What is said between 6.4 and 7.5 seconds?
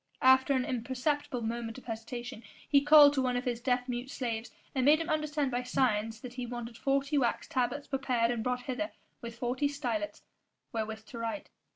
wanted forty wax